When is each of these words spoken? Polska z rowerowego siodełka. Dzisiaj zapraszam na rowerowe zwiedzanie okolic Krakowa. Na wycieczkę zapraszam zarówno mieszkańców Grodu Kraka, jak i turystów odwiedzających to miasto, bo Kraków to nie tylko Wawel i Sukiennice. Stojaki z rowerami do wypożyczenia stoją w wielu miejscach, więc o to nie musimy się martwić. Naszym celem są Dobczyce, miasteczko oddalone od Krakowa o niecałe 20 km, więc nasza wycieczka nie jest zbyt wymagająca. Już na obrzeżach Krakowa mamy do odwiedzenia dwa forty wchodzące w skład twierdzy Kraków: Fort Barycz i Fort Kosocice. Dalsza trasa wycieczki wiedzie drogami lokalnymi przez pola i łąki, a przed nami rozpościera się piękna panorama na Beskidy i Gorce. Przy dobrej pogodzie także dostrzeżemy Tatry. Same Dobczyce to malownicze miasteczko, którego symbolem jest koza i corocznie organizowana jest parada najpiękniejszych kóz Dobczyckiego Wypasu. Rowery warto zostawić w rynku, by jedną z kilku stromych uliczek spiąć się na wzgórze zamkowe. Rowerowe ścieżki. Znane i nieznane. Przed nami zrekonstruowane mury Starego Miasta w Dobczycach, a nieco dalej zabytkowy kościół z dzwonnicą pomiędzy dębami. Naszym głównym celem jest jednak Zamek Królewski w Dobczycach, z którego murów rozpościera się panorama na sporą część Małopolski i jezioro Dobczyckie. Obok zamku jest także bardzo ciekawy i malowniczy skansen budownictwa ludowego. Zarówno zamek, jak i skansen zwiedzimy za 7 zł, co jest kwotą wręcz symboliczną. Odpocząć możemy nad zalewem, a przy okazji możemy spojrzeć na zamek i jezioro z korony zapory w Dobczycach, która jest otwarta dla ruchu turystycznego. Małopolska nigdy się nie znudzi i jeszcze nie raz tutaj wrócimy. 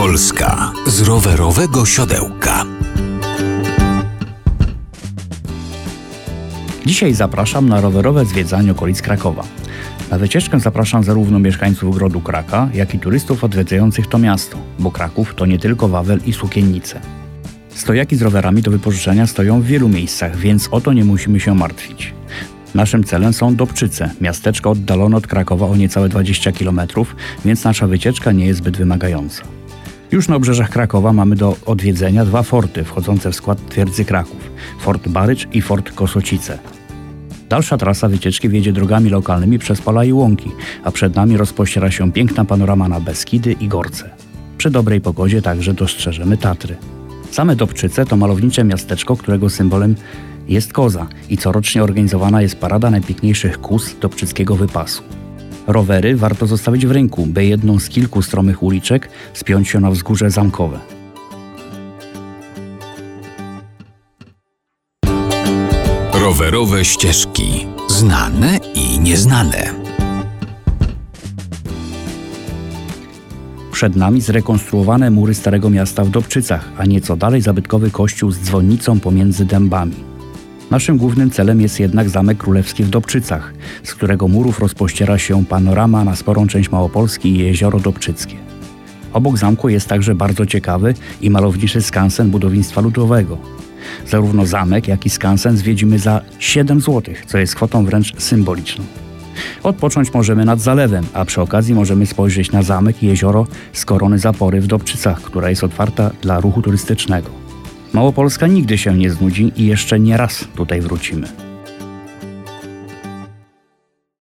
Polska 0.00 0.72
z 0.86 1.00
rowerowego 1.00 1.86
siodełka. 1.86 2.64
Dzisiaj 6.86 7.14
zapraszam 7.14 7.68
na 7.68 7.80
rowerowe 7.80 8.24
zwiedzanie 8.24 8.72
okolic 8.72 9.02
Krakowa. 9.02 9.44
Na 10.10 10.18
wycieczkę 10.18 10.60
zapraszam 10.60 11.04
zarówno 11.04 11.38
mieszkańców 11.38 11.96
Grodu 11.96 12.20
Kraka, 12.20 12.68
jak 12.74 12.94
i 12.94 12.98
turystów 12.98 13.44
odwiedzających 13.44 14.06
to 14.06 14.18
miasto, 14.18 14.58
bo 14.78 14.90
Kraków 14.90 15.34
to 15.34 15.46
nie 15.46 15.58
tylko 15.58 15.88
Wawel 15.88 16.20
i 16.26 16.32
Sukiennice. 16.32 17.00
Stojaki 17.68 18.16
z 18.16 18.22
rowerami 18.22 18.62
do 18.62 18.70
wypożyczenia 18.70 19.26
stoją 19.26 19.60
w 19.60 19.64
wielu 19.64 19.88
miejscach, 19.88 20.36
więc 20.36 20.68
o 20.70 20.80
to 20.80 20.92
nie 20.92 21.04
musimy 21.04 21.40
się 21.40 21.54
martwić. 21.54 22.14
Naszym 22.74 23.04
celem 23.04 23.32
są 23.32 23.56
Dobczyce, 23.56 24.10
miasteczko 24.20 24.70
oddalone 24.70 25.16
od 25.16 25.26
Krakowa 25.26 25.66
o 25.66 25.76
niecałe 25.76 26.08
20 26.08 26.52
km, 26.52 26.80
więc 27.44 27.64
nasza 27.64 27.86
wycieczka 27.86 28.32
nie 28.32 28.46
jest 28.46 28.58
zbyt 28.58 28.76
wymagająca. 28.76 29.59
Już 30.12 30.28
na 30.28 30.36
obrzeżach 30.36 30.70
Krakowa 30.70 31.12
mamy 31.12 31.36
do 31.36 31.56
odwiedzenia 31.66 32.24
dwa 32.24 32.42
forty 32.42 32.84
wchodzące 32.84 33.30
w 33.30 33.34
skład 33.34 33.68
twierdzy 33.68 34.04
Kraków: 34.04 34.50
Fort 34.80 35.08
Barycz 35.08 35.48
i 35.52 35.62
Fort 35.62 35.92
Kosocice. 35.92 36.58
Dalsza 37.48 37.76
trasa 37.76 38.08
wycieczki 38.08 38.48
wiedzie 38.48 38.72
drogami 38.72 39.10
lokalnymi 39.10 39.58
przez 39.58 39.80
pola 39.80 40.04
i 40.04 40.12
łąki, 40.12 40.50
a 40.84 40.90
przed 40.90 41.14
nami 41.14 41.36
rozpościera 41.36 41.90
się 41.90 42.12
piękna 42.12 42.44
panorama 42.44 42.88
na 42.88 43.00
Beskidy 43.00 43.52
i 43.52 43.68
Gorce. 43.68 44.10
Przy 44.58 44.70
dobrej 44.70 45.00
pogodzie 45.00 45.42
także 45.42 45.74
dostrzeżemy 45.74 46.36
Tatry. 46.36 46.76
Same 47.30 47.56
Dobczyce 47.56 48.04
to 48.04 48.16
malownicze 48.16 48.64
miasteczko, 48.64 49.16
którego 49.16 49.50
symbolem 49.50 49.94
jest 50.48 50.72
koza 50.72 51.06
i 51.28 51.36
corocznie 51.36 51.82
organizowana 51.82 52.42
jest 52.42 52.56
parada 52.56 52.90
najpiękniejszych 52.90 53.60
kóz 53.60 53.96
Dobczyckiego 54.00 54.56
Wypasu. 54.56 55.02
Rowery 55.72 56.16
warto 56.16 56.46
zostawić 56.46 56.86
w 56.86 56.90
rynku, 56.90 57.26
by 57.26 57.44
jedną 57.44 57.78
z 57.78 57.88
kilku 57.88 58.22
stromych 58.22 58.62
uliczek 58.62 59.08
spiąć 59.34 59.68
się 59.68 59.80
na 59.80 59.90
wzgórze 59.90 60.30
zamkowe. 60.30 60.78
Rowerowe 66.12 66.84
ścieżki. 66.84 67.66
Znane 67.88 68.58
i 68.74 69.00
nieznane. 69.00 69.74
Przed 73.72 73.96
nami 73.96 74.20
zrekonstruowane 74.20 75.10
mury 75.10 75.34
Starego 75.34 75.70
Miasta 75.70 76.04
w 76.04 76.08
Dobczycach, 76.08 76.68
a 76.78 76.84
nieco 76.84 77.16
dalej 77.16 77.40
zabytkowy 77.40 77.90
kościół 77.90 78.30
z 78.30 78.38
dzwonnicą 78.38 79.00
pomiędzy 79.00 79.44
dębami. 79.44 80.09
Naszym 80.70 80.96
głównym 80.96 81.30
celem 81.30 81.60
jest 81.60 81.80
jednak 81.80 82.10
Zamek 82.10 82.38
Królewski 82.38 82.84
w 82.84 82.88
Dobczycach, 82.88 83.52
z 83.82 83.94
którego 83.94 84.28
murów 84.28 84.58
rozpościera 84.58 85.18
się 85.18 85.44
panorama 85.44 86.04
na 86.04 86.16
sporą 86.16 86.46
część 86.46 86.70
Małopolski 86.70 87.30
i 87.30 87.38
jezioro 87.38 87.80
Dobczyckie. 87.80 88.36
Obok 89.12 89.38
zamku 89.38 89.68
jest 89.68 89.88
także 89.88 90.14
bardzo 90.14 90.46
ciekawy 90.46 90.94
i 91.20 91.30
malowniczy 91.30 91.82
skansen 91.82 92.30
budownictwa 92.30 92.80
ludowego. 92.80 93.38
Zarówno 94.08 94.46
zamek, 94.46 94.88
jak 94.88 95.06
i 95.06 95.10
skansen 95.10 95.56
zwiedzimy 95.56 95.98
za 95.98 96.20
7 96.38 96.80
zł, 96.80 97.14
co 97.26 97.38
jest 97.38 97.54
kwotą 97.54 97.84
wręcz 97.84 98.20
symboliczną. 98.20 98.84
Odpocząć 99.62 100.14
możemy 100.14 100.44
nad 100.44 100.60
zalewem, 100.60 101.04
a 101.12 101.24
przy 101.24 101.40
okazji 101.40 101.74
możemy 101.74 102.06
spojrzeć 102.06 102.52
na 102.52 102.62
zamek 102.62 103.02
i 103.02 103.06
jezioro 103.06 103.46
z 103.72 103.84
korony 103.84 104.18
zapory 104.18 104.60
w 104.60 104.66
Dobczycach, 104.66 105.20
która 105.20 105.50
jest 105.50 105.64
otwarta 105.64 106.10
dla 106.22 106.40
ruchu 106.40 106.62
turystycznego. 106.62 107.49
Małopolska 107.92 108.46
nigdy 108.46 108.78
się 108.78 108.94
nie 108.94 109.10
znudzi 109.10 109.52
i 109.56 109.66
jeszcze 109.66 110.00
nie 110.00 110.16
raz 110.16 110.44
tutaj 110.56 110.80
wrócimy. 110.80 111.49